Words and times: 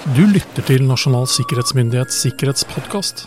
Du 0.00 0.22
lytter 0.24 0.64
til 0.64 0.86
Nasjonal 0.88 1.26
sikkerhetsmyndighets 1.28 2.22
sikkerhetspodkast. 2.24 3.26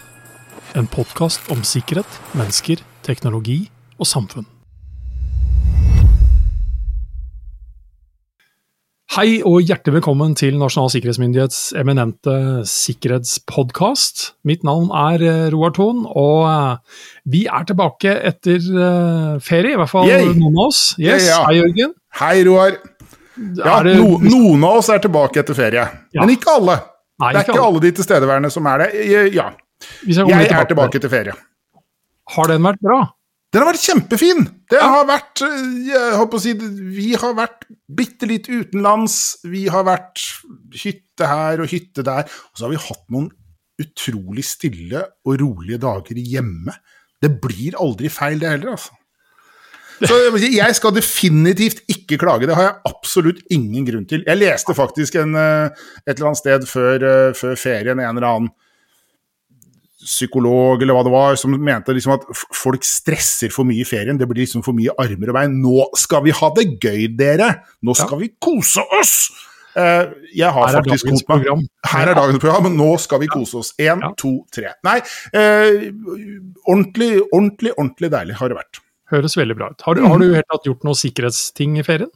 En 0.73 0.87
podkast 0.89 1.51
om 1.53 1.61
sikkerhet, 1.61 2.17
mennesker, 2.33 2.81
teknologi 3.05 3.59
og 4.01 4.09
samfunn. 4.09 4.47
Hei 9.13 9.43
og 9.45 9.61
hjertelig 9.61 9.99
velkommen 9.99 10.33
til 10.33 10.57
Nasjonal 10.57 10.89
sikkerhetsmyndighets 10.95 11.59
eminente 11.77 12.33
sikkerhetspodkast. 12.65 14.31
Mitt 14.41 14.65
navn 14.65 14.89
er 14.97 15.21
eh, 15.29 15.45
Roar 15.53 15.77
Thon, 15.77 16.07
og 16.09 16.47
eh, 16.49 17.03
vi 17.29 17.43
er 17.45 17.69
tilbake 17.69 18.17
etter 18.31 18.57
eh, 18.57 19.35
ferie, 19.45 19.75
i 19.75 19.77
hvert 19.77 19.93
fall 19.93 20.09
Yay! 20.09 20.33
noen 20.33 20.57
av 20.57 20.71
oss. 20.71 20.81
Yes, 20.97 21.29
Ja, 21.29 21.35
ja. 21.35 21.43
Hei, 21.51 21.59
Jørgen. 21.61 21.93
Hei, 22.17 22.35
Roar. 22.49 22.81
Ja, 23.57 23.81
det- 23.83 23.95
no, 23.97 24.17
noen 24.19 24.63
av 24.63 24.77
oss 24.77 24.89
er 24.89 24.99
tilbake 24.99 25.39
etter 25.41 25.55
ferie, 25.57 25.87
Ja. 26.13 26.21
men 26.21 26.29
ikke 26.35 26.51
alle. 26.53 26.75
Nei, 27.19 27.31
det 27.33 27.41
er 27.47 27.53
ikke 27.53 27.63
alle 27.65 27.79
de 27.79 27.91
tilstedeværende 27.91 28.51
som 28.51 28.65
er 28.67 28.77
det. 28.77 28.93
Jeg- 29.07 29.33
Ja, 29.33 29.49
skal 29.51 30.27
jeg 30.29 30.47
tilbake. 30.49 30.61
er 30.61 30.65
tilbake 30.65 30.95
etter 30.95 31.09
ferie. 31.09 31.33
Har 32.29 32.47
den 32.47 32.61
vært 32.61 32.79
bra? 32.81 33.09
Den 33.51 33.61
har 33.61 33.71
vært 33.73 33.83
kjempefin! 33.85 34.47
Det 34.69 34.81
har 34.81 35.05
vært 35.05 35.41
eh, 35.43 35.85
jeg 35.85 36.13
håper 36.17 36.37
å 36.37 36.41
si, 36.41 36.53
Vi 36.53 37.13
har 37.13 37.33
vært 37.35 37.65
bitte 37.93 38.25
litt 38.27 38.47
utenlands. 38.49 39.37
Vi 39.43 39.67
har 39.67 39.83
vært 39.83 40.17
hytte 40.73 41.27
her 41.27 41.61
og 41.61 41.67
hytte 41.69 42.03
der. 42.03 42.23
Og 42.23 42.55
så 42.57 42.61
har 42.65 42.69
vi 42.71 42.77
hatt 42.77 43.03
noen 43.11 43.29
utrolig 43.79 44.43
stille 44.43 45.03
og 45.25 45.37
rolige 45.39 45.77
dager 45.79 46.15
hjemme. 46.17 46.73
Det 47.21 47.39
blir 47.41 47.73
aldri 47.79 48.09
feil, 48.09 48.39
det 48.39 48.49
heller, 48.49 48.71
altså. 48.71 48.91
Så 50.09 50.17
jeg 50.41 50.75
skal 50.75 50.95
definitivt 50.95 51.83
ikke 51.91 52.17
klage, 52.21 52.47
det 52.49 52.55
har 52.57 52.65
jeg 52.67 52.79
absolutt 52.89 53.39
ingen 53.53 53.85
grunn 53.87 54.07
til. 54.09 54.23
Jeg 54.27 54.39
leste 54.41 54.75
faktisk 54.75 55.15
en, 55.21 55.35
eh, 55.39 55.85
et 56.07 56.17
eller 56.17 56.31
annet 56.31 56.41
sted 56.41 56.67
før, 56.67 57.05
eh, 57.07 57.31
før 57.37 57.55
ferien 57.59 58.01
en 58.01 58.17
eller 58.17 58.27
annen 58.27 58.51
psykolog 60.03 60.81
eller 60.83 60.97
hva 60.97 61.03
det 61.07 61.13
var, 61.13 61.37
som 61.39 61.53
mente 61.55 61.93
liksom 61.95 62.17
at 62.17 62.25
folk 62.59 62.83
stresser 62.83 63.53
for 63.55 63.63
mye 63.63 63.85
i 63.85 63.87
ferien. 63.87 64.17
Det 64.19 64.27
blir 64.27 64.43
liksom 64.43 64.65
for 64.65 64.75
mye 64.75 64.91
armer 64.99 65.31
og 65.31 65.37
bein. 65.37 65.55
Nå 65.63 65.85
skal 65.95 66.25
vi 66.25 66.35
ha 66.35 66.49
det 66.57 66.67
gøy, 66.83 67.05
dere! 67.15 67.53
Nå 67.87 67.95
skal 67.95 68.19
vi 68.19 68.33
kose 68.43 68.83
oss! 68.99 69.15
Eh, 69.79 70.11
jeg 70.35 70.51
har 70.53 70.67
Her 70.67 70.75
er 70.75 70.83
faktisk 70.83 71.07
dagens 71.07 71.23
program. 71.25 71.63
Her 71.87 72.11
er 72.11 72.19
dagens 72.19 72.43
program, 72.43 72.67
men 72.67 72.75
nå 72.77 72.91
skal 73.01 73.23
vi 73.23 73.31
kose 73.31 73.61
oss. 73.63 73.71
Én, 73.79 74.03
Ja. 74.03 74.11
to, 74.19 74.35
tre. 74.51 74.75
Nei, 74.83 74.99
ordentlig, 76.67 77.13
ordentlig, 77.31 77.71
ordentlig 77.77 78.11
deilig 78.11 78.35
har 78.41 78.51
det 78.51 78.59
vært. 78.59 78.82
Høres 79.11 79.35
veldig 79.37 79.55
bra 79.59 79.71
ut. 79.73 79.83
Har 79.85 79.97
du, 79.97 80.05
har 80.07 80.21
du 80.21 80.29
helt 80.31 80.47
tatt 80.51 80.67
gjort 80.69 80.85
noen 80.87 80.97
sikkerhetsting 80.97 81.79
i 81.81 81.85
ferien? 81.85 82.11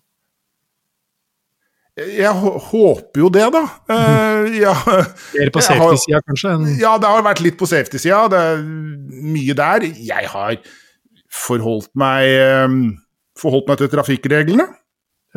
Jeg 1.97 2.29
håper 2.29 3.23
jo 3.23 3.29
det, 3.33 3.45
da. 3.55 3.63
Uh, 3.89 4.45
ja, 4.53 4.73
Mer 5.33 5.49
på 5.53 5.63
safety-sida, 5.65 6.21
kanskje? 6.27 6.51
ja, 6.77 6.93
det 7.01 7.09
har 7.09 7.23
vært 7.25 7.41
litt 7.41 7.57
på 7.57 7.69
safety-sida. 7.69 8.19
Det 8.29 8.41
er 8.51 8.59
mye 9.33 9.55
der. 9.57 9.87
Jeg 9.97 10.29
har 10.29 10.59
forholdt 11.33 11.89
meg, 11.97 12.27
eh, 12.37 12.75
forholdt 13.41 13.71
meg 13.71 13.81
til 13.81 13.89
trafikkreglene. 13.95 14.67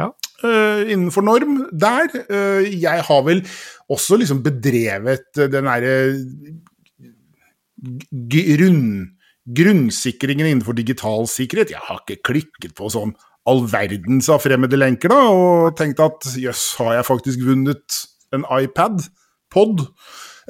Ja. 0.01 0.11
Uh, 0.45 0.85
innenfor 0.85 1.25
norm 1.25 1.63
der. 1.73 2.13
Uh, 2.29 2.61
jeg 2.69 3.07
har 3.09 3.25
vel 3.25 3.41
også 3.91 4.21
liksom 4.21 4.45
bedrevet 4.45 5.41
den 5.41 5.69
derre 5.69 5.97
grunn, 8.29 8.85
grunnsikringen 9.57 10.47
innenfor 10.49 10.77
digital 10.79 11.27
sikkerhet. 11.31 11.73
Jeg 11.75 11.83
har 11.89 12.01
ikke 12.05 12.21
klikket 12.31 12.75
på 12.79 12.91
sånn 12.93 13.15
all 13.49 13.63
verdens 13.71 14.29
av 14.31 14.43
fremmede 14.45 14.77
lenker, 14.79 15.09
da, 15.13 15.21
og 15.33 15.77
tenkt 15.79 16.01
at 16.05 16.27
jøss, 16.39 16.75
har 16.79 16.99
jeg 16.99 17.07
faktisk 17.09 17.45
vunnet 17.47 18.01
en 18.37 18.45
iPad? 18.61 19.01
Pod? 19.51 19.81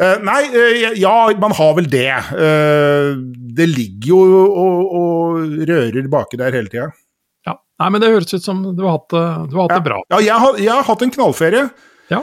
Eh, 0.01 0.19
nei, 0.27 0.41
eh, 0.53 0.98
ja, 1.01 1.12
man 1.41 1.55
har 1.57 1.75
vel 1.79 1.87
det. 1.92 2.09
Eh, 2.11 3.15
det 3.57 3.69
ligger 3.70 4.11
jo 4.11 4.19
og, 4.48 4.91
og 5.01 5.63
rører 5.70 6.08
baki 6.13 6.41
der 6.41 6.53
hele 6.57 6.69
tida. 6.73 6.89
Ja. 7.48 7.55
Nei, 7.80 7.89
men 7.95 8.03
det 8.03 8.11
høres 8.13 8.35
ut 8.35 8.45
som 8.45 8.61
du 8.77 8.83
har 8.85 8.98
hatt, 8.98 9.08
det- 9.14 9.51
du 9.53 9.57
har 9.57 9.69
hatt 9.69 9.79
det 9.79 9.86
bra. 9.89 10.03
Ja, 10.13 10.20
jeg 10.27 10.39
har, 10.45 10.58
jeg 10.61 10.73
har 10.74 10.85
hatt 10.91 11.03
en 11.07 11.14
knallferie. 11.14 11.64
Ja. 12.13 12.20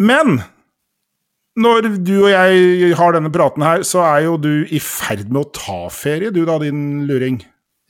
Men 0.00 0.40
når 1.60 1.90
du 2.04 2.14
og 2.24 2.30
jeg 2.32 2.90
har 2.98 3.14
denne 3.16 3.30
praten 3.34 3.64
her, 3.66 3.84
så 3.86 4.02
er 4.06 4.24
jo 4.26 4.34
du 4.40 4.50
i 4.72 4.80
ferd 4.82 5.28
med 5.28 5.42
å 5.44 5.50
ta 5.56 5.78
ferie, 5.94 6.32
du 6.34 6.42
da, 6.48 6.58
din 6.62 7.04
luring. 7.08 7.40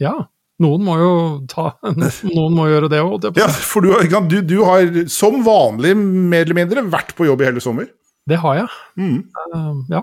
Ja. 0.03 0.17
Noen 0.61 0.83
må 0.85 0.97
jo 1.01 1.13
ta 1.49 1.71
Noen 1.89 2.53
må 2.53 2.67
gjøre 2.69 2.91
det 2.93 3.01
òg. 3.01 3.25
Ja, 3.39 3.47
for 3.49 3.81
du, 3.85 3.95
har- 3.95 4.27
du, 4.29 4.41
du 4.45 4.59
har 4.67 4.91
som 5.13 5.41
vanlig, 5.47 5.95
mer 5.97 6.45
eller 6.45 6.59
mindre, 6.59 6.85
vært 6.93 7.15
på 7.17 7.29
jobb 7.31 7.41
i 7.41 7.49
hele 7.49 7.63
sommer. 7.65 7.89
Det 8.29 8.37
har 8.43 8.59
jeg. 8.61 8.69
Mm. 9.01 9.19
Uh, 9.57 9.79
ja. 9.97 10.03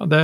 Det 0.00 0.20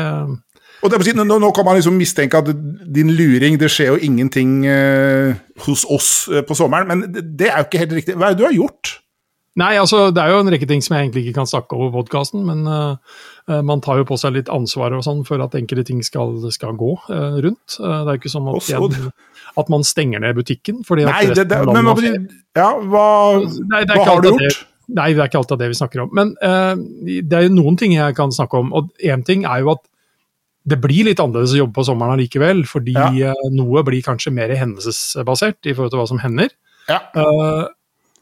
Og 0.81 0.89
det, 0.89 0.97
er 0.97 1.03
på 1.03 1.25
nå, 1.29 1.37
nå 1.43 1.51
kan 1.53 1.67
man 1.69 1.77
liksom 1.77 1.99
mistenke 2.01 2.41
at 2.41 2.49
din 2.97 3.13
luring, 3.19 3.59
det 3.61 3.69
skjer 3.73 3.93
jo 3.93 3.99
ingenting 4.09 4.63
uh, 4.65 5.37
hos 5.67 5.85
oss 5.93 6.11
uh, 6.33 6.41
på 6.47 6.57
sommeren, 6.57 6.89
men 6.89 7.05
det, 7.13 7.27
det 7.37 7.51
er 7.53 7.61
jo 7.61 7.69
ikke 7.69 7.83
helt 7.85 7.97
riktig. 8.01 8.17
Hva 8.17 8.31
er 8.31 8.37
det 8.37 8.41
du 8.41 8.49
har 8.49 8.57
gjort? 8.57 8.95
Nei, 9.57 9.73
altså, 9.81 10.11
det 10.13 10.21
er 10.21 10.35
jo 10.35 10.43
en 10.43 10.51
rekke 10.53 10.67
ting 10.69 10.83
som 10.85 10.93
jeg 10.97 11.07
egentlig 11.07 11.23
ikke 11.25 11.39
kan 11.39 11.49
snakke 11.49 11.77
over 11.79 11.95
podkasten, 11.95 12.43
men 12.45 12.67
uh, 12.69 13.63
man 13.65 13.81
tar 13.85 14.03
jo 14.03 14.07
på 14.09 14.19
seg 14.21 14.35
litt 14.37 14.51
ansvar 14.53 14.93
og 14.93 15.05
sånn 15.07 15.23
for 15.25 15.41
at 15.41 15.57
enkelte 15.57 15.87
ting 15.89 16.03
skal, 16.05 16.35
skal 16.53 16.77
gå 16.77 16.91
uh, 17.09 17.39
rundt. 17.41 17.79
Uh, 17.81 18.03
det 18.05 18.13
er 18.13 18.19
jo 18.19 18.21
ikke 18.21 18.33
sånn 18.35 18.51
at, 18.53 18.69
igjen, 18.69 19.09
at 19.63 19.73
man 19.73 19.87
stenger 19.89 20.21
ned 20.27 20.37
butikken. 20.37 20.83
fordi 20.85 21.07
Nei, 21.09 21.23
det, 21.33 21.47
det, 21.49 21.63
men, 21.73 21.89
men 21.89 22.29
ja, 22.59 22.69
hva, 22.77 23.09
Nei, 23.73 23.83
hva 23.95 24.05
har 24.11 24.25
du 24.27 24.35
gjort? 24.35 24.45
det-? 24.45 24.71
Nei, 24.97 25.09
det 25.17 25.25
er 25.25 25.31
ikke 25.33 25.41
alt 25.41 25.57
av 25.57 25.59
det 25.65 25.73
vi 25.73 25.79
snakker 25.81 26.05
om. 26.05 26.13
Men 26.15 26.29
det 26.39 27.35
er 27.35 27.49
jo 27.49 27.55
noen 27.57 27.75
ting 27.81 27.97
jeg 27.97 28.15
kan 28.15 28.31
snakke 28.31 28.61
om. 28.61 28.69
Og 28.77 28.93
én 29.03 29.25
ting 29.27 29.43
er 29.43 29.65
jo 29.65 29.73
at 29.73 29.81
det 30.71 30.77
blir 30.79 31.09
litt 31.09 31.19
annerledes 31.19 31.57
å 31.57 31.59
jobbe 31.65 31.75
på 31.75 31.87
sommeren 31.89 32.15
allikevel, 32.15 32.63
fordi 32.71 32.95
Ja. 32.95 33.33
noe 33.51 33.83
blir 33.89 34.05
kanskje 34.07 34.31
mer 34.37 34.55
hendelsesbasert 34.55 35.67
i 35.67 35.75
forhold 35.75 35.91
til 35.91 35.99
hva 36.05 36.07
som 36.13 36.23
hender. 36.23 36.55
Ja. 36.87 37.01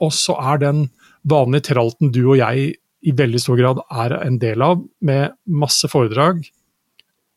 Og 0.01 0.17
så 0.17 0.39
er 0.41 0.63
den 0.63 0.87
vanlige 1.29 1.71
tralten 1.73 2.13
du 2.15 2.23
og 2.29 2.39
jeg 2.39 2.75
i 3.05 3.13
veldig 3.13 3.41
stor 3.43 3.59
grad 3.61 3.83
er 3.93 4.15
en 4.23 4.39
del 4.41 4.63
av, 4.65 4.81
med 5.05 5.35
masse 5.45 5.89
foredrag, 5.93 6.41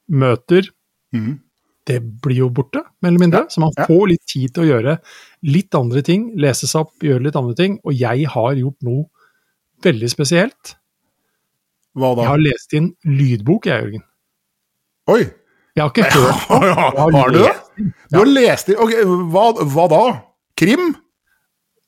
møter, 0.08 0.70
mm. 1.16 1.34
det 1.90 1.98
blir 2.24 2.40
jo 2.46 2.50
borte, 2.56 2.84
mer 3.04 3.12
eller 3.12 3.24
mindre. 3.26 3.42
Så 3.52 3.60
man 3.64 3.74
Ja. 3.78 3.86
får 3.90 4.08
litt 4.14 4.26
tid 4.28 4.54
til 4.56 4.64
å 4.64 4.70
gjøre 4.70 4.98
litt 5.44 5.76
andre 5.76 6.02
ting, 6.08 6.30
lese 6.40 6.68
seg 6.68 6.86
opp, 6.86 6.94
gjøre 7.04 7.24
litt 7.28 7.36
andre 7.40 7.56
ting. 7.56 7.80
Og 7.84 7.94
jeg 8.00 8.28
har 8.32 8.56
gjort 8.56 8.80
noe 8.88 9.06
veldig 9.84 10.10
spesielt. 10.12 10.76
Hva 11.98 12.14
da? 12.16 12.22
Jeg 12.24 12.32
har 12.32 12.44
lest 12.46 12.74
inn 12.78 12.94
lydbok, 13.04 13.68
jeg, 13.68 13.84
Jørgen. 13.84 14.06
Oi! 15.12 15.22
Jeg 15.78 15.84
har 15.84 15.92
ikke 15.92 16.10
hørt 16.16 16.48
på, 16.48 16.58
Har 17.18 17.30
du 17.32 17.40
det? 17.44 17.92
Du 18.10 18.18
har 18.18 18.26
lest 18.32 18.70
inn 18.72 18.80
Ok, 18.82 18.96
hva, 19.32 19.52
hva 19.62 19.86
da? 19.92 20.04
Krim? 20.58 20.96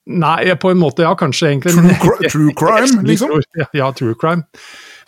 Nei, 0.09 0.55
på 0.57 0.71
en 0.73 0.79
måte, 0.81 1.03
ja, 1.05 1.11
kanskje 1.17 1.51
egentlig. 1.51 1.75
True, 1.77 1.97
cri- 2.01 2.31
true 2.33 2.53
crime, 2.57 3.03
liksom? 3.05 3.35
Ja, 3.59 3.67
ja, 3.77 3.89
true 3.93 4.15
crime. 4.17 4.47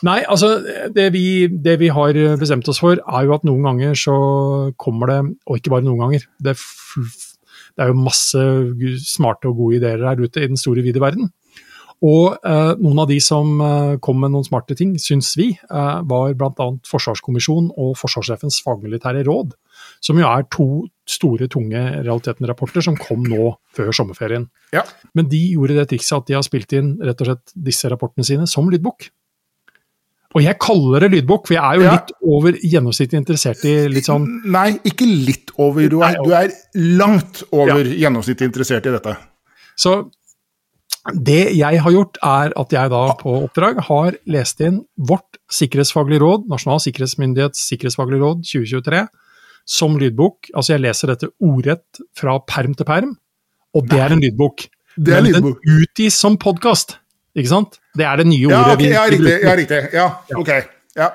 Nei, 0.05 0.19
altså, 0.29 0.55
det 0.93 1.07
vi, 1.13 1.47
det 1.49 1.75
vi 1.81 1.89
har 1.93 2.17
bestemt 2.41 2.69
oss 2.69 2.81
for, 2.81 3.01
er 3.01 3.25
jo 3.27 3.33
at 3.35 3.43
noen 3.45 3.65
ganger 3.65 3.97
så 3.97 4.15
kommer 4.81 5.09
det, 5.11 5.19
og 5.45 5.57
ikke 5.59 5.73
bare 5.73 5.85
noen 5.85 6.01
ganger, 6.05 6.25
det, 6.41 6.55
er 6.55 7.11
det 7.77 7.85
er 7.85 7.91
jo 7.91 8.01
masse 8.01 8.45
smarte 9.05 9.49
og 9.49 9.59
gode 9.61 9.79
ideer 9.79 10.01
der 10.01 10.21
ute 10.21 10.41
i 10.43 10.49
den 10.51 10.59
store, 10.59 10.83
vide 10.85 11.01
verden. 11.01 11.29
Og 12.01 12.33
eh, 12.41 12.71
noen 12.81 13.03
av 13.03 13.09
de 13.11 13.19
som 13.21 13.59
eh, 13.61 13.95
kom 14.01 14.17
med 14.23 14.33
noen 14.33 14.45
smarte 14.47 14.73
ting, 14.77 14.95
syns 15.01 15.35
vi, 15.37 15.51
eh, 15.53 15.97
var 16.09 16.33
bl.a. 16.37 16.67
Forsvarskommisjonen 16.89 17.69
og 17.77 17.93
forsvarssjefens 17.99 18.57
fagmilitære 18.65 19.21
råd, 19.27 19.53
som 20.01 20.17
jo 20.17 20.25
er 20.25 20.45
to 20.53 20.67
store, 21.11 21.47
tunge 21.51 21.79
realiteten-rapporter 22.01 22.83
som 22.85 22.97
kom 22.97 23.23
nå 23.27 23.51
før 23.75 23.91
sommerferien. 23.93 24.47
Ja. 24.73 24.83
Men 25.17 25.27
de 25.29 25.39
gjorde 25.53 25.77
det 25.77 25.87
trikset 25.91 26.17
at 26.17 26.29
de 26.29 26.37
har 26.37 26.45
spilt 26.45 26.73
inn 26.77 26.95
rett 27.03 27.21
og 27.21 27.29
slett 27.29 27.53
disse 27.69 27.89
rapportene 27.91 28.25
sine 28.25 28.47
som 28.49 28.69
lydbok. 28.71 29.09
Og 30.31 30.45
jeg 30.45 30.55
kaller 30.63 31.03
det 31.03 31.09
lydbok, 31.17 31.45
for 31.49 31.57
jeg 31.57 31.63
er 31.63 31.75
jo 31.75 31.83
Ja. 31.83 31.91
litt 31.97 32.11
over 32.23 32.51
gjennomsnittet 32.55 33.19
interessert 33.19 33.65
i 33.67 33.73
litt 33.91 34.05
sånn 34.07 34.25
Nei, 34.45 34.79
ikke 34.87 35.05
litt 35.05 35.51
over. 35.57 35.89
Du 35.89 36.01
er, 36.01 36.15
du 36.23 36.31
er 36.31 36.49
langt 36.75 37.43
over 37.51 37.83
gjennomsnittet 37.83 38.47
interessert 38.47 38.85
i 38.87 38.95
dette. 38.95 39.17
Så 39.75 40.09
det 41.17 41.55
jeg 41.57 41.81
har 41.81 41.91
gjort, 41.91 42.17
er 42.23 42.53
at 42.55 42.69
jeg 42.75 42.89
da 42.93 43.01
på 43.19 43.33
oppdrag 43.49 43.79
har 43.89 44.15
lest 44.29 44.61
inn 44.61 44.85
vårt 44.97 45.39
sikkerhetsfaglige 45.51 46.21
råd, 46.21 46.47
Nasjonal 46.47 46.79
sikkerhetsmyndighets 46.79 47.63
sikkerhetsfaglige 47.67 48.21
råd 48.21 48.43
2023, 48.45 49.07
som 49.65 49.97
lydbok. 49.99 50.49
Altså 50.55 50.75
jeg 50.75 50.83
leser 50.85 51.11
dette 51.13 51.29
ordrett 51.41 52.01
fra 52.17 52.37
perm 52.47 52.73
til 52.77 52.85
perm, 52.87 53.15
og 53.75 53.87
det 53.89 53.99
er 53.99 54.15
en 54.15 54.21
lydbok. 54.23 54.67
Det 54.97 55.13
er 55.15 55.21
Men 55.21 55.31
lydbok. 55.31 55.59
den 55.63 55.81
utgis 55.83 56.17
som 56.19 56.37
podkast, 56.37 56.97
ikke 57.37 57.47
sant? 57.53 57.79
Det 57.95 58.05
er 58.05 58.17
det 58.17 58.27
nye 58.27 58.49
Ja, 58.49 58.61
ordet 58.63 58.73
ok, 58.77 58.81
ja, 58.91 59.03
vi 59.05 59.11
riktig. 59.11 59.19
bruker. 59.25 59.43
Ja, 59.47 59.55
riktig. 59.55 59.93
Ja, 59.93 60.07
ok. 60.37 60.49
Ja. 60.99 61.09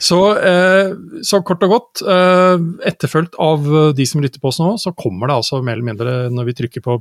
Så, 0.00 0.18
eh, 0.36 0.92
så 1.22 1.38
kort 1.44 1.62
og 1.62 1.70
godt, 1.70 2.02
eh, 2.02 2.58
etterfulgt 2.90 3.34
av 3.40 3.94
de 3.96 4.04
som 4.06 4.20
lytter 4.20 4.40
på 4.40 4.48
oss 4.50 4.58
nå, 4.60 4.74
så 4.80 4.92
kommer 4.96 5.28
det 5.28 5.36
altså 5.36 5.62
mer 5.64 5.72
eller 5.78 5.86
mindre, 5.94 6.14
når 6.34 6.44
vi 6.50 6.52
trykker 6.58 6.82
på 6.84 6.98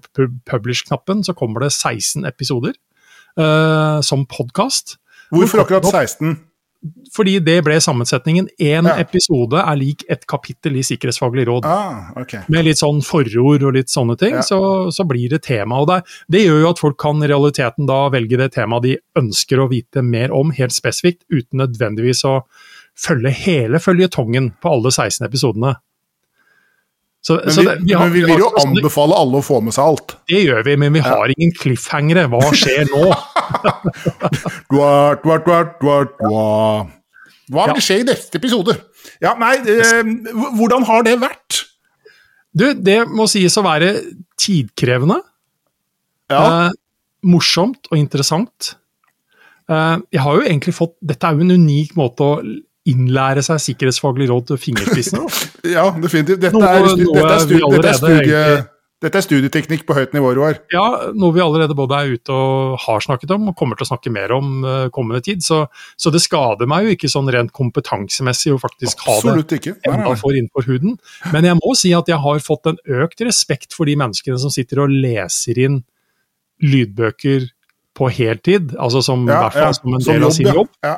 publish-knappen, 0.47 1.23
så 1.25 1.33
kommer 1.35 1.61
det 1.65 1.71
16 1.73 2.25
episoder 2.25 2.73
eh, 3.37 4.01
som 4.01 4.25
podkast. 4.25 4.97
Hvorfor 5.33 5.63
akkurat 5.65 5.83
16? 5.89 6.37
Fordi 7.15 7.37
det 7.39 7.63
ble 7.63 7.77
sammensetningen. 7.79 8.49
Én 8.59 8.83
Ja. 8.89 8.95
episode 8.99 9.53
er 9.55 9.75
lik 9.79 10.03
et 10.09 10.25
kapittel 10.27 10.75
i 10.75 10.81
Sikkerhetsfaglig 10.83 11.45
råd. 11.47 11.63
Ah, 11.65 12.09
okay. 12.19 12.41
Med 12.49 12.65
litt 12.65 12.77
sånn 12.81 12.99
forord 13.05 13.63
og 13.63 13.73
litt 13.77 13.87
sånne 13.93 14.17
ting, 14.19 14.33
Ja. 14.35 14.41
så, 14.41 14.91
så 14.91 15.05
blir 15.07 15.29
det 15.29 15.43
tema. 15.43 15.79
Og 15.79 15.87
det, 15.87 16.01
det 16.29 16.41
gjør 16.47 16.59
jo 16.65 16.69
at 16.73 16.79
folk 16.79 16.97
kan 16.99 17.23
i 17.23 17.27
realiteten 17.31 17.85
da 17.87 18.09
velge 18.09 18.35
det 18.37 18.51
temaet 18.57 18.83
de 18.83 18.97
ønsker 19.15 19.59
å 19.63 19.69
vite 19.69 20.03
mer 20.03 20.33
om, 20.35 20.51
helt 20.51 20.73
spesifikt, 20.75 21.23
uten 21.31 21.59
nødvendigvis 21.63 22.25
å 22.25 22.41
følge 22.99 23.31
hele 23.31 23.79
føljetongen 23.79 24.51
på 24.61 24.69
alle 24.75 24.91
16 24.91 25.25
episodene. 25.25 25.75
Så, 27.23 27.37
Men 27.39 27.53
så 27.55 27.61
vi, 27.61 27.65
det, 27.67 27.77
vi 27.87 27.93
har- 27.93 28.03
men 28.03 28.11
vi 28.13 28.21
vi 28.25 28.25
vil 28.33 28.39
jo 28.43 28.49
anbefale 28.59 29.15
alle 29.15 29.39
å 29.39 29.43
få 29.45 29.61
med 29.63 29.71
seg 29.73 29.85
alt. 29.85 30.17
Det 30.27 30.41
gjør 30.43 30.65
vi, 30.65 30.75
men 30.75 30.91
vi 30.91 30.99
har 30.99 31.31
ingen 31.31 31.53
cliffhangere. 31.55 32.27
Hva 32.27 32.41
skjer 32.51 32.83
nå? 32.91 33.13
Dua, 34.71 35.15
dua, 35.21 35.37
dua, 35.43 35.59
dua, 35.79 35.97
dua. 36.17 36.47
Hva 37.53 37.67
vil 37.73 37.83
skje 37.83 37.99
i 38.01 38.07
neste 38.07 38.39
episode? 38.39 38.75
Ja, 39.21 39.35
nei, 39.39 39.55
eh, 39.69 40.01
hvordan 40.57 40.85
har 40.87 41.05
det 41.05 41.17
vært? 41.21 41.63
Du, 42.53 42.69
det 42.77 43.03
må 43.09 43.27
sies 43.29 43.57
å 43.57 43.65
være 43.65 43.95
tidkrevende. 44.39 45.19
Ja, 46.31 46.43
Eh, 46.43 46.69
morsomt 47.23 47.87
og 47.91 47.97
interessant. 47.99 48.75
Eh, 49.69 49.97
jeg 50.11 50.21
har 50.21 50.37
jo 50.39 50.43
egentlig 50.43 50.73
fått 50.75 50.95
Dette 50.99 51.27
er 51.27 51.37
jo 51.37 51.45
en 51.45 51.55
unik 51.55 51.93
måte 51.95 52.25
å 52.25 52.31
innlære 52.83 53.39
seg 53.45 53.61
sikkerhetsfaglig 53.63 54.27
råd 54.27 54.49
til 54.49 54.59
fingerspissene. 54.59 55.27
ja 55.75 55.85
definitivt. 56.03 56.41
Dette 56.43 56.59
er, 56.59 56.83
noe 56.83 56.97
dette 56.97 57.29
er, 57.29 57.43
stu, 57.45 57.53
dette 57.61 57.91
er, 57.93 57.99
studie, 57.99 58.41
dette 59.03 59.19
er 59.19 59.25
studieteknikk 59.25 59.83
på 59.87 59.95
høyt 59.97 60.13
nivå, 60.15 60.31
Roar. 60.37 60.59
Ja, 60.71 61.11
noe 61.19 61.35
vi 61.35 61.41
allerede 61.43 61.75
både 61.77 61.99
er 61.99 62.13
ute 62.15 62.35
og 62.35 62.77
har 62.85 63.03
snakket 63.03 63.33
om, 63.35 63.49
og 63.51 63.57
kommer 63.59 63.79
til 63.79 63.87
å 63.87 63.89
snakke 63.91 64.13
mer 64.13 64.31
om 64.35 64.63
uh, 64.63 64.87
kommende 64.95 65.23
tid. 65.25 65.43
Så, 65.43 65.65
så 65.99 66.13
det 66.13 66.23
skader 66.23 66.69
meg 66.69 66.87
jo 66.87 66.95
ikke 66.95 67.11
sånn 67.11 67.31
rent 67.33 67.53
kompetansemessig 67.55 68.55
å 68.55 68.61
faktisk 68.61 69.03
ha 69.07 69.19
det 69.25 69.59
ikke. 69.59 69.75
Enda 69.89 70.15
for 70.19 70.35
innenfor 70.35 70.67
huden. 70.69 70.95
Men 71.35 71.49
jeg 71.49 71.59
må 71.59 71.73
si 71.79 71.91
at 71.95 72.11
jeg 72.11 72.21
har 72.23 72.43
fått 72.43 72.71
en 72.71 72.79
økt 73.03 73.25
respekt 73.27 73.75
for 73.75 73.89
de 73.89 73.97
menneskene 73.99 74.39
som 74.39 74.53
sitter 74.53 74.85
og 74.85 74.93
leser 74.93 75.59
inn 75.65 75.81
lydbøker 76.63 77.49
på 77.93 78.09
heltid, 78.09 78.73
altså 78.81 79.03
som, 79.05 79.25
Ja, 79.29 79.43
hvert 79.45 79.57
fall 79.57 79.69
ja, 79.69 79.77
som 79.77 79.93
en 79.93 80.01
som 80.01 80.15
del 80.15 80.25
av 80.25 80.33
sin 80.33 80.49
jobb. 80.49 80.71
Ja. 80.83 80.95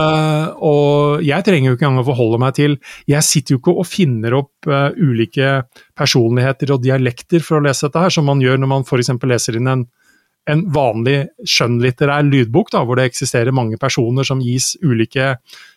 Eh, 0.00 0.46
og 0.64 1.24
jeg 1.26 1.44
trenger 1.44 1.70
jo 1.70 1.76
ikke 1.76 1.86
engang 1.88 2.02
å 2.04 2.08
forholde 2.08 2.40
meg 2.40 2.56
til 2.56 2.78
Jeg 3.10 3.26
sitter 3.26 3.54
jo 3.54 3.60
ikke 3.60 3.74
og 3.82 3.88
finner 3.88 4.36
opp 4.38 4.68
uh, 4.70 4.88
ulike 4.96 5.62
personligheter 5.98 6.72
og 6.72 6.82
dialekter 6.84 7.44
for 7.44 7.58
å 7.58 7.64
lese 7.66 7.86
dette 7.86 8.04
her, 8.06 8.14
som 8.14 8.28
man 8.28 8.40
gjør 8.42 8.60
når 8.62 8.72
man 8.72 8.86
f.eks. 8.86 9.12
leser 9.28 9.58
inn 9.60 9.68
en, 9.68 9.84
en 10.48 10.64
vanlig 10.72 11.18
skjønnlitterær 11.44 12.24
lydbok, 12.28 12.72
da, 12.72 12.84
hvor 12.88 12.98
det 12.98 13.10
eksisterer 13.10 13.54
mange 13.54 13.76
personer 13.80 14.24
som 14.24 14.40
gis 14.44 14.72
ulike 14.80 15.34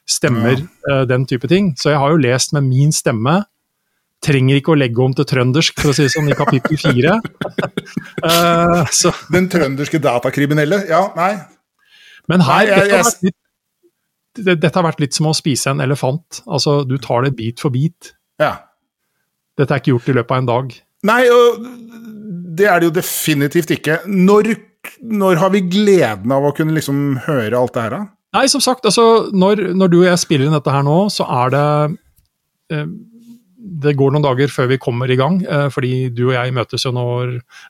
stemmer, 0.07 0.63
uh, 0.87 1.03
den 1.09 1.27
type 1.27 1.51
ting. 1.51 1.73
Så 1.79 1.91
jeg 1.91 1.99
har 1.99 2.15
jo 2.15 2.23
lest 2.23 2.55
med 2.55 2.69
min 2.69 2.95
stemme. 2.95 3.41
Trenger 4.21 4.59
ikke 4.59 4.75
å 4.75 4.77
legge 4.77 5.01
om 5.01 5.13
til 5.17 5.25
trøndersk, 5.25 5.79
for 5.81 5.89
å 5.91 5.95
si 5.97 6.05
det 6.05 6.11
sånn, 6.13 6.29
i 6.29 6.37
kapittel 6.37 6.77
fire. 6.81 7.17
Uh, 8.21 8.83
Den 9.33 9.47
trønderske 9.49 9.97
datakriminelle? 10.01 10.83
Ja, 10.89 11.07
nei. 11.17 11.31
Men 12.29 12.43
her, 12.45 12.67
Nei, 12.67 12.67
jeg- 12.69 12.83
dette, 12.85 12.97
har 12.99 13.07
vært 13.07 13.23
litt, 13.25 13.37
det, 14.37 14.55
dette 14.61 14.77
har 14.77 14.85
vært 14.85 15.01
litt 15.01 15.17
som 15.17 15.29
å 15.31 15.33
spise 15.35 15.71
en 15.73 15.81
elefant. 15.81 16.41
Altså, 16.45 16.75
du 16.87 16.97
tar 17.01 17.25
det 17.25 17.33
bit 17.39 17.59
for 17.63 17.73
bit. 17.73 18.11
Ja. 18.41 18.51
Dette 19.57 19.73
er 19.73 19.81
ikke 19.81 19.95
gjort 19.95 20.11
i 20.13 20.15
løpet 20.19 20.35
av 20.35 20.43
en 20.43 20.49
dag. 20.51 20.75
Nei, 21.09 21.21
og 21.33 21.65
det 22.61 22.67
er 22.69 22.79
det 22.83 22.91
jo 22.91 22.95
definitivt 22.99 23.73
ikke. 23.73 23.99
Når, 24.05 24.51
når 25.01 25.41
har 25.41 25.53
vi 25.55 25.63
gleden 25.65 26.31
av 26.37 26.45
å 26.45 26.53
kunne 26.55 26.77
liksom 26.77 27.01
høre 27.25 27.57
alt 27.57 27.73
det 27.77 27.87
her, 27.87 27.97
da? 27.97 28.03
Nei, 28.37 28.45
som 28.53 28.61
sagt, 28.63 28.85
altså, 28.87 29.31
når, 29.33 29.65
når 29.75 29.91
du 29.91 29.97
og 30.03 30.07
jeg 30.11 30.21
spiller 30.21 30.47
inn 30.47 30.55
dette 30.55 30.71
her 30.77 30.85
nå, 30.87 30.99
så 31.11 31.25
er 31.41 31.51
det 31.57 31.65
eh, 32.77 32.85
Det 33.61 33.93
går 33.95 34.11
noen 34.15 34.23
dager 34.25 34.47
før 34.49 34.67
vi 34.71 34.77
kommer 34.81 35.11
i 35.11 35.15
gang, 35.19 35.35
eh, 35.45 35.67
fordi 35.69 36.09
du 36.13 36.23
og 36.29 36.33
jeg 36.33 36.53
møtes 36.53 36.81
jo 36.85 36.91
nå 36.91 37.03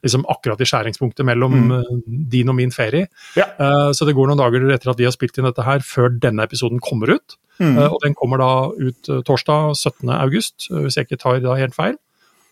liksom 0.06 0.24
akkurat 0.32 0.62
i 0.64 0.68
skjæringspunktet 0.70 1.26
mellom 1.28 1.52
Mm. 1.52 1.72
eh, 1.80 1.84
din 2.32 2.48
og 2.50 2.56
min 2.56 2.72
ferie. 2.72 3.08
Ja. 3.36 3.44
Eh, 3.60 3.92
så 3.92 4.06
det 4.08 4.16
går 4.16 4.28
noen 4.32 4.38
dager 4.40 4.64
etter 4.72 4.90
at 4.94 4.98
vi 4.98 5.04
har 5.04 5.12
spilt 5.12 5.38
inn 5.38 5.46
dette 5.50 5.64
her, 5.68 5.80
før 5.84 6.10
denne 6.18 6.44
episoden 6.48 6.80
kommer 6.80 7.10
ut. 7.16 7.36
Mm. 7.60 7.78
Og 7.92 8.00
den 8.04 8.16
kommer 8.16 8.38
da 8.40 8.52
ut 8.72 9.04
torsdag 9.28 9.76
17. 9.76 10.10
august, 10.16 10.68
eh, 10.72 10.78
hvis 10.86 10.96
jeg 10.96 11.06
ikke 11.10 11.20
tar 11.20 11.40
da 11.44 11.56
helt 11.56 11.76
feil. 11.76 11.98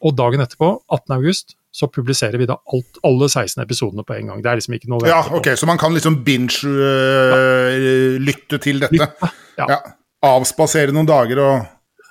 Og 0.03 0.15
dagen 0.15 0.39
etterpå, 0.43 0.81
18. 0.91 1.15
august, 1.15 1.55
så 1.71 1.87
publiserer 1.91 2.37
vi 2.37 2.45
da 2.45 2.55
alt, 2.73 2.97
alle 3.05 3.27
16 3.29 3.61
episodene 3.63 4.03
på 4.03 4.15
en 4.17 4.27
gang. 4.27 4.41
Det 4.41 4.49
er 4.51 4.55
liksom 4.57 4.73
ikke 4.75 4.89
noe 4.89 5.07
Ja, 5.07 5.21
ok, 5.31 5.45
så 5.55 5.65
man 5.67 5.77
kan 5.77 5.93
liksom 5.93 6.23
binge-lytte 7.29 8.57
til 8.63 8.79
dette. 8.83 9.09
Ja. 9.57 9.65
Ja. 9.69 9.77
Avspasere 10.23 10.91
noen 10.95 11.07
dager 11.07 11.39
og 11.43 11.67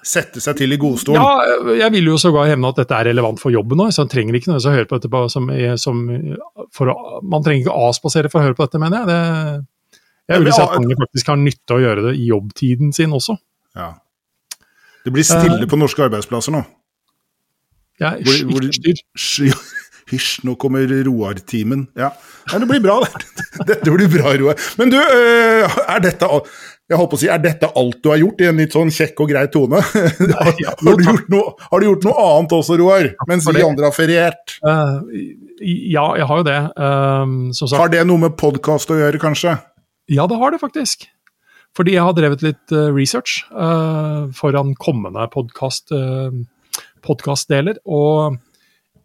sette 0.06 0.40
seg 0.40 0.56
til 0.60 0.72
i 0.72 0.78
godstolen. 0.80 1.20
Ja, 1.20 1.72
jeg 1.82 1.92
vil 1.92 2.06
jo 2.12 2.16
sågar 2.20 2.46
hevne 2.48 2.70
at 2.70 2.78
dette 2.80 2.94
er 2.96 3.08
relevant 3.10 3.40
for 3.42 3.50
jobben 3.52 3.80
òg, 3.82 3.90
så 3.92 4.04
man 4.04 4.12
trenger 4.12 4.38
ikke 4.38 4.52
nødvendigvis 4.52 4.70
å 4.70 4.76
høre 4.76 4.88
på 4.90 4.98
dette 4.98 5.10
på- 5.12 5.24
som, 5.32 5.48
som 5.76 6.04
for 6.74 6.92
Man 7.22 7.42
trenger 7.44 7.66
ikke 7.66 7.78
avspasere 7.88 8.30
for 8.30 8.40
å 8.40 8.46
høre 8.46 8.54
på 8.58 8.66
dette, 8.68 8.80
mener 8.82 9.02
jeg. 9.02 9.08
Det, 9.10 9.66
jeg 10.28 10.44
vil 10.44 10.52
si 10.52 10.62
at 10.62 10.76
mange 10.76 10.98
faktisk 11.00 11.32
har 11.32 11.40
nytte 11.40 11.72
av 11.74 11.78
å 11.80 11.84
gjøre 11.86 12.06
det 12.08 12.14
i 12.20 12.28
jobbtiden 12.28 12.92
sin 12.94 13.14
også. 13.16 13.38
Ja. 13.76 13.92
Det 15.04 15.12
blir 15.14 15.24
stille 15.24 15.66
på 15.70 15.78
norske 15.80 16.04
arbeidsplasser 16.04 16.52
nå. 16.52 16.62
Ja, 17.98 18.14
styr. 18.22 19.00
Hysj, 19.18 19.50
Hysj, 20.08 20.40
nå 20.46 20.54
kommer 20.60 20.86
Roar-timen. 21.04 21.88
Ja. 21.98 22.12
ja, 22.52 22.58
det 22.62 22.68
blir 22.70 22.80
bra, 22.84 23.00
det. 23.04 23.47
Dette 23.70 23.90
blir 23.90 24.10
bra, 24.12 24.34
Roar. 24.38 24.66
Men 24.80 24.92
du, 24.92 24.98
øh, 24.98 25.78
er 25.88 26.04
dette 26.04 26.28
jeg 26.88 26.96
holdt 26.96 27.10
på 27.12 27.18
å 27.18 27.20
si, 27.20 27.28
er 27.28 27.40
dette 27.42 27.68
alt 27.76 27.98
du 28.00 28.08
har 28.08 28.20
gjort 28.22 28.38
i 28.40 28.46
en 28.48 28.60
litt 28.62 28.72
sånn 28.72 28.88
kjekk 28.94 29.20
og 29.20 29.28
grei 29.28 29.42
tone? 29.52 29.82
Har, 29.84 30.54
ja, 30.62 30.72
har, 30.86 30.96
du 30.96 31.04
gjort 31.04 31.28
noe, 31.34 31.52
har 31.60 31.82
du 31.82 31.86
gjort 31.90 32.06
noe 32.08 32.24
annet 32.24 32.54
også, 32.56 32.78
Roar? 32.80 33.10
Mens 33.28 33.48
vi 33.52 33.64
andre 33.64 33.90
har 33.90 33.96
feriert? 33.96 34.56
Uh, 34.64 35.04
ja, 35.60 36.06
jeg 36.16 36.28
har 36.30 36.40
jo 36.40 36.46
det. 36.48 36.56
Um, 36.80 37.36
som 37.52 37.68
sagt, 37.68 37.82
Har 37.82 37.92
det 37.92 38.06
noe 38.08 38.24
med 38.24 38.38
podkast 38.40 38.88
å 38.94 38.96
gjøre, 38.96 39.20
kanskje? 39.20 39.58
Ja, 40.08 40.24
det 40.30 40.40
har 40.40 40.54
det 40.54 40.62
faktisk. 40.64 41.04
Fordi 41.76 41.92
jeg 41.98 42.08
har 42.08 42.16
drevet 42.16 42.46
litt 42.46 42.72
uh, 42.72 42.88
research 42.88 43.42
eh, 43.52 44.22
foran 44.34 44.72
kommende 44.80 45.28
podkast, 45.30 45.92
podkastdeler. 47.04 47.84
og 47.84 48.40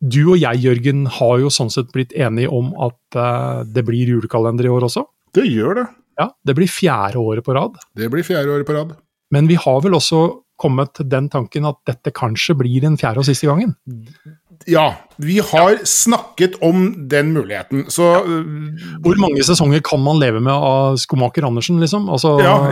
du 0.03 0.21
og 0.33 0.37
jeg, 0.37 0.59
Jørgen, 0.65 1.05
har 1.19 1.39
jo 1.39 1.51
sånn 1.53 1.71
sett 1.71 1.91
blitt 1.95 2.11
enige 2.11 2.51
om 2.51 2.73
at 2.83 3.17
uh, 3.17 3.63
det 3.63 3.85
blir 3.87 4.15
julekalender 4.15 4.67
i 4.67 4.71
år 4.73 4.89
også. 4.89 5.05
Det 5.33 5.45
gjør 5.47 5.79
det. 5.79 5.87
Ja, 6.19 6.29
Det 6.45 6.55
blir 6.57 6.69
fjerde 6.69 7.21
året 7.21 7.45
på 7.45 7.55
rad. 7.55 7.79
Det 7.97 8.09
blir 8.11 8.25
fjerde 8.25 8.51
året 8.53 8.67
på 8.67 8.75
rad. 8.75 8.93
Men 9.33 9.47
vi 9.49 9.55
har 9.57 9.79
vel 9.81 9.95
også 9.97 10.25
kommet 10.61 10.93
til 10.99 11.07
den 11.09 11.29
tanken 11.33 11.65
at 11.65 11.79
dette 11.89 12.13
kanskje 12.13 12.55
blir 12.59 12.83
den 12.83 12.99
fjerde 12.99 13.23
og 13.23 13.27
siste 13.27 13.49
gangen. 13.49 13.73
Ja, 14.69 14.93
vi 15.17 15.39
har 15.43 15.79
snakket 15.89 16.59
om 16.63 17.07
den 17.09 17.33
muligheten, 17.35 17.87
så 17.91 18.13
ja. 18.13 18.21
Hvor 19.03 19.17
mange 19.19 19.43
sesonger 19.43 19.81
kan 19.83 19.99
man 20.03 20.21
leve 20.21 20.39
med 20.39 20.53
av 20.53 20.99
skomaker 21.01 21.49
Andersen, 21.49 21.81
liksom? 21.83 22.05
Altså, 22.13 22.37
Ja, 22.39 22.69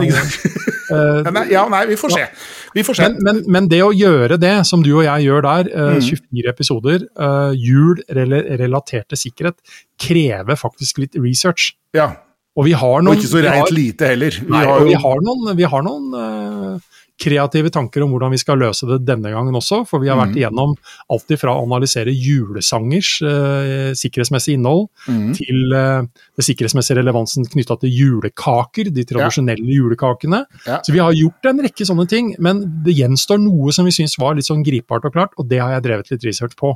eh, 0.90 1.22
Ja, 1.24 1.30
nei, 1.30 1.44
ja, 1.52 1.62
nei, 1.68 1.84
vi 1.86 1.96
får 2.00 2.10
se. 2.16 2.26
Vi 2.74 2.82
får 2.82 2.94
se. 2.98 3.08
Men, 3.08 3.18
men, 3.22 3.42
men 3.52 3.68
det 3.68 3.82
å 3.84 3.92
gjøre 3.94 4.38
det, 4.40 4.54
som 4.66 4.82
du 4.82 4.90
og 4.96 5.04
jeg 5.04 5.26
gjør 5.28 5.42
der, 5.46 5.70
eh, 5.70 5.94
Mm. 5.98 6.00
24 6.08 6.48
episoder, 6.50 7.06
uh, 7.20 7.52
jul 7.54 8.02
rela- 8.10 8.44
relatert 8.58 9.08
til 9.12 9.18
sikkerhet, 9.18 9.58
krever 10.00 10.56
faktisk 10.56 10.98
litt 10.98 11.14
research. 11.16 11.72
Ja, 11.94 12.12
Og 12.56 12.66
vi 12.66 12.72
har 12.76 13.00
Og 13.00 13.14
ikke 13.16 13.28
så 13.30 13.38
vi 13.40 13.48
reint 13.48 13.70
lite 13.72 14.06
heller. 14.12 14.30
Vi 14.40 14.50
nei, 14.52 14.64
har 14.66 14.80
jo... 14.80 14.84
vi 14.90 14.94
har 15.00 15.22
noen, 15.24 15.56
vi 15.56 15.62
har 15.64 15.82
noen 15.86 16.12
eh, 16.12 16.80
kreative 17.22 17.70
tanker 17.72 18.02
om 18.04 18.12
hvordan 18.12 18.32
vi 18.34 18.40
skal 18.42 18.60
løse 18.60 18.88
det 18.90 19.00
denne 19.06 19.30
gangen 19.32 19.54
også. 19.58 19.82
For 19.88 20.02
vi 20.02 20.10
har 20.10 20.18
vært 20.18 20.34
Mm. 20.34 20.38
igjennom 20.40 20.74
alt 21.14 21.34
ifra 21.34 21.54
å 21.54 21.64
analysere 21.66 22.12
julesangers 22.12 23.10
eh, 23.22 23.92
sikkerhetsmessige 23.98 24.58
innhold, 24.58 24.88
mm. 25.06 25.32
til 25.38 25.74
eh, 25.78 26.02
det 26.36 26.46
sikkerhetsmessige 26.46 26.98
relevansen 27.00 27.46
knytta 27.46 27.78
til 27.82 27.92
julekaker, 27.94 28.90
de 28.92 29.04
tradisjonelle 29.08 29.66
julekakene. 29.78 30.44
Ja. 30.66 30.80
Så 30.82 30.92
vi 30.92 31.02
har 31.02 31.12
gjort 31.16 31.50
en 31.50 31.62
rekke 31.62 31.86
sånne 31.88 32.08
ting, 32.10 32.34
men 32.42 32.64
det 32.84 32.96
gjenstår 32.98 33.40
noe 33.42 33.72
som 33.72 33.86
vi 33.88 33.94
syns 33.94 34.18
var 34.18 34.34
litt 34.38 34.48
sånn 34.48 34.64
gripbart 34.66 35.06
og 35.08 35.14
klart, 35.14 35.36
og 35.38 35.48
det 35.48 35.62
har 35.62 35.76
jeg 35.76 35.86
drevet 35.88 36.10
litt 36.10 36.24
research 36.26 36.56
på. 36.58 36.74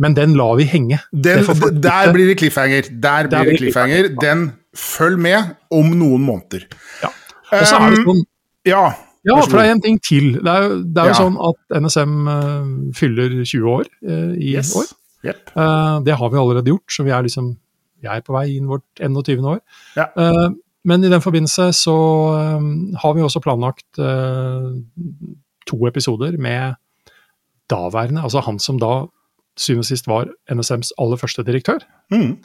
Men 0.00 0.14
den 0.16 0.34
lar 0.38 0.56
vi 0.56 0.64
henge. 0.64 0.98
Den, 1.12 1.44
der 1.84 2.12
blir 2.14 2.30
det 2.30 2.38
cliffhanger. 2.40 2.88
Der 2.88 3.28
blir 3.28 3.52
det 3.52 3.58
cliffhanger. 3.60 4.08
Den 4.20 4.46
følg 4.76 5.18
med 5.20 5.54
om 5.70 5.92
noen 5.98 6.24
måneder. 6.24 6.64
Ja. 7.02 7.10
Og 7.52 7.66
så 7.66 7.76
er 7.76 7.90
det 7.90 8.00
Um, 8.00 8.06
sånn 8.08 8.24
Ja. 8.70 8.84
Ja, 9.28 9.36
for 9.44 9.58
det 9.58 9.66
er 9.66 9.72
en 9.74 9.82
ting 9.84 9.98
til. 10.00 10.32
Det 10.40 10.48
er 10.48 10.68
det 10.80 10.96
er 11.02 11.10
jo 11.10 11.12
Ja. 11.12 11.18
sånn 11.18 11.36
at 11.48 11.82
NSM 11.82 12.14
uh, 12.28 12.92
fyller 12.96 13.34
20 13.44 13.66
år 13.68 13.84
uh, 14.08 14.32
i 14.36 14.54
Yes. 14.56 14.74
år. 14.76 14.88
Yep. 15.24 15.50
Uh, 15.56 16.00
det 16.06 16.16
har 16.16 16.30
vi 16.32 16.38
allerede 16.40 16.70
gjort, 16.72 16.88
så 16.90 17.04
vi 17.04 17.10
er 17.12 17.22
liksom 17.26 17.56
vi 18.00 18.08
er 18.08 18.22
på 18.24 18.32
vei 18.32 18.56
inn 18.56 18.64
vårt 18.70 18.86
21. 18.98 19.44
år. 19.44 19.58
Ja. 19.94 20.06
Eh, 20.16 20.48
men 20.88 21.04
i 21.04 21.10
den 21.12 21.20
forbindelse 21.20 21.66
så 21.76 21.92
eh, 22.32 22.62
har 23.02 23.12
vi 23.12 23.20
også 23.20 23.42
planlagt 23.44 23.98
eh, 24.00 24.70
to 25.68 25.86
episoder 25.86 26.38
med 26.40 26.78
daværende, 27.68 28.22
altså 28.24 28.40
han 28.40 28.58
som 28.58 28.78
da 28.80 29.04
syvende 29.60 29.84
og 29.84 29.90
sist 29.90 30.08
var 30.08 30.30
NSMs 30.50 30.94
aller 30.98 31.20
første 31.20 31.44
direktør. 31.44 31.84
Mm. 32.10 32.38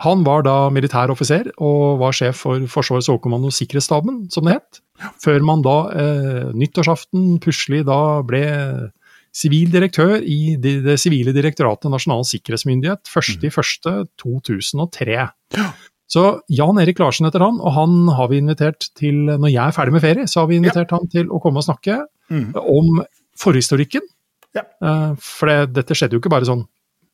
Han 0.00 0.24
var 0.24 0.42
da 0.42 0.70
militær 0.72 1.10
offiser 1.12 1.50
og 1.60 1.98
var 2.00 2.12
sjef 2.16 2.36
for 2.42 2.58
Forsvarets 2.66 3.08
overkommando 3.12 3.50
Sikkerhetsstaben, 3.52 4.30
som 4.32 4.44
det 4.48 4.54
het. 4.56 4.80
Før 5.22 5.40
man 5.44 5.62
da 5.62 5.76
eh, 5.92 6.48
nyttårsaften 6.54 7.38
plutselig 7.42 7.84
da 7.86 8.22
ble 8.26 8.42
sivil 9.32 9.70
direktør 9.72 10.20
i 10.24 10.56
det, 10.60 10.82
det 10.84 10.98
sivile 11.00 11.32
direktoratet 11.32 11.90
Nasjonal 11.92 12.24
sikkerhetsmyndighet 12.28 13.00
1.1.2003. 13.08 15.28
Så 16.12 16.22
Jan 16.52 16.76
Erik 16.82 16.98
Larsen 17.00 17.24
heter 17.28 17.40
han, 17.46 17.56
og 17.64 17.72
han 17.72 17.94
har 18.12 18.28
vi 18.28 18.36
invitert 18.42 18.90
til, 18.98 19.14
når 19.32 19.48
jeg 19.54 19.64
er 19.64 19.72
ferdig 19.76 19.94
med 19.96 20.04
ferie, 20.04 20.26
så 20.28 20.40
har 20.42 20.48
vi 20.50 20.58
invitert 20.60 20.90
han 20.92 21.06
til 21.12 21.26
å 21.32 21.40
komme 21.42 21.58
og 21.62 21.68
snakke 21.68 21.94
Mm. 22.32 22.52
om 22.56 23.02
forhistorikken. 23.36 24.00
Ja. 24.54 24.62
Eh, 24.80 25.12
For 25.20 25.46
det, 25.48 25.72
dette 25.74 25.94
skjedde 25.96 26.12
jo 26.16 26.20
ikke 26.22 26.30
bare 26.32 26.46
sånn 26.48 26.62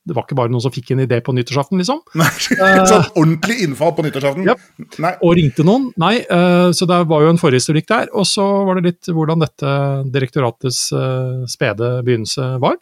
Det 0.08 0.16
var 0.16 0.24
ikke 0.26 0.38
bare 0.38 0.52
noen 0.52 0.64
som 0.64 0.72
fikk 0.74 0.94
en 0.94 1.04
idé 1.04 1.20
på 1.24 1.34
nyttårsaften, 1.36 1.80
liksom. 1.82 2.00
Nei, 2.18 2.28
sånn 2.90 3.06
ordentlig 3.12 3.60
innfall 3.66 3.94
på 3.96 4.06
nyttårsaften? 4.06 4.48
Japp. 4.48 4.64
Nei. 5.04 5.14
Og 5.20 5.36
ringte 5.38 5.66
noen. 5.68 5.88
Nei, 6.00 6.16
eh, 6.24 6.70
så 6.76 6.88
det 6.88 7.02
var 7.10 7.24
jo 7.24 7.32
en 7.34 7.40
forhistorikk 7.40 7.88
der. 7.90 8.10
Og 8.16 8.26
så 8.28 8.46
var 8.68 8.78
det 8.78 8.86
litt 8.88 9.12
hvordan 9.12 9.44
dette 9.44 9.72
direktoratets 10.14 10.82
eh, 10.96 11.48
spede 11.50 11.98
begynnelse 12.06 12.54
var. 12.64 12.80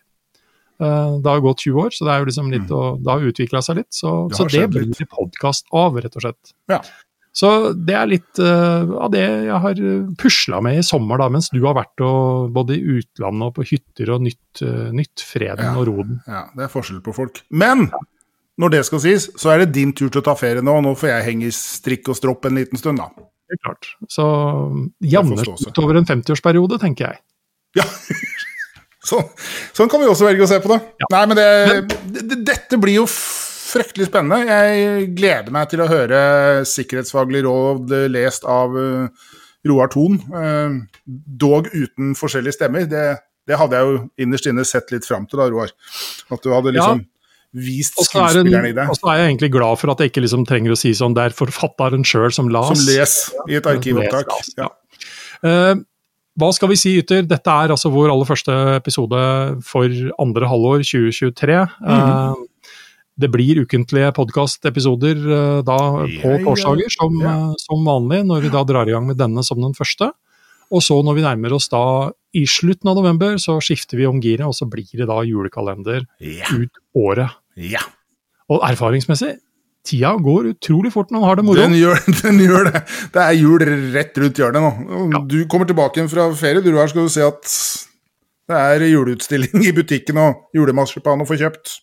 Det 0.76 1.24
har 1.24 1.38
gått 1.40 1.62
20 1.64 1.78
år, 1.86 1.92
så 1.96 2.04
det 2.04 2.10
er 2.12 2.18
jo 2.20 2.26
liksom 2.28 2.48
litt, 2.52 2.72
og 2.76 2.98
det 3.00 3.08
har 3.08 3.22
utvikla 3.30 3.62
seg 3.64 3.78
litt. 3.78 3.94
Så 3.96 4.10
Mm. 4.12 4.28
Det 4.28 4.36
så 4.36 4.44
det 4.52 4.64
blir 4.74 4.90
det 4.92 5.06
podkast 5.08 5.64
av, 5.72 5.96
rett 5.96 6.18
og 6.20 6.26
slett. 6.26 6.52
Ja. 6.68 6.82
Så 7.36 7.50
det 7.76 7.92
er 7.92 8.08
litt 8.08 8.40
uh, 8.40 8.96
av 8.96 9.10
det 9.12 9.22
jeg 9.26 9.60
har 9.60 9.80
pusla 10.16 10.62
med 10.64 10.78
i 10.80 10.84
sommer, 10.86 11.20
da, 11.20 11.28
mens 11.32 11.50
du 11.52 11.58
har 11.66 11.76
vært 11.76 12.00
og, 12.06 12.48
både 12.56 12.78
i 12.78 12.96
utlandet 12.96 13.50
og 13.50 13.58
på 13.58 13.66
hytter 13.74 14.14
og 14.14 14.24
nytt, 14.24 14.62
uh, 14.64 14.88
nytt 14.96 15.24
freden 15.26 15.66
Ja. 15.66 15.74
og 15.76 15.90
roden. 15.90 16.22
Ja, 16.24 16.46
det 16.56 16.64
er 16.64 16.72
forskjell 16.72 17.02
på 17.04 17.12
folk. 17.16 17.42
Men 17.52 17.90
når 18.56 18.72
det 18.72 18.82
skal 18.88 19.02
sies, 19.04 19.28
så 19.36 19.52
er 19.52 19.62
det 19.62 19.74
din 19.76 19.92
tur 19.92 20.08
til 20.08 20.22
å 20.22 20.24
ta 20.30 20.32
ferie 20.38 20.64
nå. 20.64 20.78
Nå 20.80 20.94
får 20.96 21.12
jeg 21.12 21.26
henge 21.28 21.50
i 21.50 21.52
strikk 21.52 22.08
og 22.08 22.16
stropp 22.16 22.48
en 22.48 22.56
liten 22.56 22.80
stund, 22.80 23.02
da. 23.04 23.10
Det 23.46 23.58
er 23.58 23.62
klart. 23.62 23.90
Så 24.10 24.24
jevner 25.04 25.36
det 25.36 25.50
over 25.52 25.68
utover 25.68 26.00
en 26.00 26.08
50-årsperiode, 26.08 26.80
tenker 26.82 27.10
jeg. 27.10 27.20
Ja. 27.76 27.84
sånn, 29.12 29.28
sånn 29.76 29.92
kan 29.92 30.00
vi 30.00 30.08
også 30.08 30.26
velge 30.30 30.48
å 30.48 30.50
se 30.50 30.58
på 30.64 30.72
det. 30.72 30.80
Nei, 31.12 31.20
men 31.28 31.38
det, 31.38 31.50
det, 32.16 32.40
dette 32.48 32.80
blir 32.80 33.02
jo 33.02 33.06
fryktelig 33.76 34.08
spennende. 34.10 34.42
Jeg 34.50 35.08
gleder 35.16 35.52
meg 35.54 35.70
til 35.72 35.82
å 35.84 35.88
høre 35.90 36.20
sikkerhetsfaglig 36.68 37.44
råd 37.46 37.92
lest 38.12 38.46
av 38.48 38.76
eh, 38.80 39.32
Roar 39.68 39.90
Thon. 39.92 40.20
eh, 40.42 40.76
dog 41.44 41.68
uten 41.74 42.14
forskjellige 42.18 42.58
stemmer. 42.58 42.86
Det, 42.90 43.04
det 43.46 43.58
hadde 43.60 43.78
jeg 43.78 43.90
jo 43.90 43.98
innerst 44.26 44.48
inne 44.50 44.64
sett 44.68 44.90
litt 44.94 45.06
fram 45.08 45.26
til, 45.30 45.42
da, 45.42 45.50
Roar. 45.52 45.70
At 46.32 46.42
du 46.42 46.50
hadde 46.54 46.72
liksom 46.76 47.04
vist 47.56 47.94
Og 47.96 48.04
er, 48.04 48.08
skuespilleren 48.10 48.66
i 48.68 48.72
det- 48.76 48.84
og 48.90 48.96
så 48.98 49.08
er 49.14 49.20
jeg 49.22 49.28
egentlig 49.30 49.52
glad 49.54 49.78
for 49.80 49.90
at 49.94 50.00
jeg 50.02 50.10
ikke 50.10 50.24
liksom 50.26 50.42
trenger 50.48 50.74
å 50.74 50.76
si 50.76 50.90
sånn 50.92 51.14
det 51.16 51.22
er 51.30 51.36
forfatteren 51.38 52.02
sjøl 52.04 52.32
som 52.34 52.50
las. 52.52 52.72
Som 52.74 52.88
les 52.90 53.14
i 53.48 53.56
et 53.56 53.68
arkivopptak. 53.70 54.34
Ja. 54.58 54.68
Eh, 55.46 55.74
hva 56.36 56.50
skal 56.52 56.68
vi 56.68 56.76
si, 56.76 56.90
Ytter? 57.00 57.22
Dette 57.24 57.48
er 57.48 57.72
altså 57.72 57.88
vår 57.94 58.10
aller 58.12 58.28
første 58.28 58.52
episode 58.76 59.20
for 59.64 59.88
andre 60.20 60.50
halvår 60.50 60.84
2023. 60.84 61.56
Mm. 61.80 61.94
Eh, 61.96 62.45
det 63.16 63.30
blir 63.32 63.62
ukentlige 63.64 64.10
podkastepisoder 64.16 65.20
uh, 65.24 65.62
da 65.64 65.78
på 66.04 66.34
ja, 66.34 66.42
torsdager, 66.44 66.92
som, 66.92 67.16
ja. 67.22 67.32
eh, 67.32 67.54
som 67.62 67.86
vanlig, 67.88 68.22
når 68.28 68.44
vi 68.44 68.52
da 68.52 68.62
drar 68.68 68.88
i 68.88 68.92
gang 68.92 69.06
med 69.08 69.16
denne 69.20 69.44
som 69.46 69.60
den 69.62 69.72
første. 69.76 70.10
Og 70.74 70.82
så 70.82 70.98
når 71.06 71.16
vi 71.16 71.24
nærmer 71.24 71.54
oss 71.56 71.70
da 71.72 71.80
i 72.36 72.42
slutten 72.50 72.90
av 72.90 72.98
november, 72.98 73.38
så 73.40 73.56
skifter 73.62 74.00
vi 74.00 74.08
om 74.08 74.18
giret, 74.20 74.44
og 74.44 74.54
så 74.58 74.66
blir 74.68 74.88
det 74.98 75.06
da 75.08 75.20
julekalender 75.24 76.04
Ja. 76.20 76.50
ut 76.52 76.82
året. 76.94 77.38
ja. 77.56 77.84
Og 78.46 78.60
erfaringsmessig, 78.62 79.32
tida 79.86 80.12
går 80.22 80.52
utrolig 80.52 80.92
fort 80.94 81.10
når 81.10 81.18
man 81.18 81.28
har 81.28 81.38
det 81.40 81.44
moro. 81.48 81.58
Den 81.58 81.72
gjør, 81.74 81.98
den 82.22 82.36
gjør 82.44 82.68
det. 82.68 82.82
Det 83.14 83.22
er 83.24 83.32
jul 83.34 83.64
rett 83.94 84.20
rundt 84.22 84.38
hjørnet 84.38 84.62
nå. 84.62 85.22
Du 85.26 85.40
kommer 85.50 85.66
tilbake 85.66 85.98
igjen 85.98 86.10
fra 86.12 86.28
ferie, 86.38 86.62
du 86.62 86.70
her 86.76 86.92
skal 86.92 87.08
du 87.08 87.10
se 87.10 87.24
at 87.26 87.56
det 88.46 88.60
er 88.60 88.84
juleutstilling 88.86 89.64
i 89.66 89.72
butikken 89.74 90.20
og 90.22 90.44
julemarsipan 90.54 91.24
å 91.24 91.26
få 91.26 91.38
kjøpt. 91.40 91.80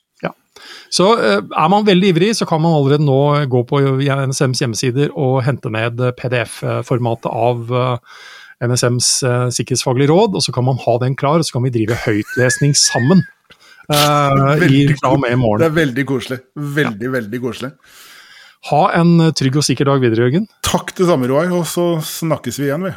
Så 0.94 1.08
eh, 1.18 1.42
er 1.42 1.72
man 1.74 1.88
veldig 1.88 2.14
ivrig, 2.14 2.32
så 2.38 2.46
kan 2.50 2.62
man 2.64 2.76
allerede 2.78 3.06
nå 3.06 3.20
gå 3.52 3.64
på 3.70 3.82
NSMs 4.30 4.62
hjemmesider 4.62 5.12
og 5.18 5.42
hente 5.48 5.72
ned 5.74 6.00
PDF-formatet 6.20 7.30
av 7.34 7.74
eh, 7.74 8.22
NSMs 8.70 9.10
eh, 9.28 9.48
sikkerhetsfaglige 9.58 10.12
råd, 10.14 10.38
og 10.38 10.46
så 10.46 10.54
kan 10.56 10.68
man 10.68 10.80
ha 10.86 10.98
den 11.02 11.18
klar, 11.20 11.42
og 11.42 11.48
så 11.48 11.58
kan 11.58 11.66
vi 11.66 11.74
drive 11.74 11.98
høytlesning 12.06 12.76
sammen. 12.78 13.26
eh, 13.92 14.68
i, 14.70 14.84
Det 15.66 15.72
er 15.72 15.78
veldig 15.82 16.06
koselig. 16.08 16.40
Veldig, 16.56 17.14
veldig 17.18 17.42
koselig. 17.44 17.74
Ha 18.70 18.84
en 18.96 19.18
trygg 19.36 19.58
og 19.60 19.66
sikker 19.68 19.90
dag 19.90 20.00
videre, 20.06 20.30
Jørgen. 20.30 20.46
Takk 20.64 20.94
det 20.96 21.10
samme, 21.10 21.28
Roar, 21.28 21.52
og 21.58 21.66
så 21.68 21.98
snakkes 22.00 22.62
vi 22.62 22.70
igjen, 22.70 22.88
vi. 22.88 22.94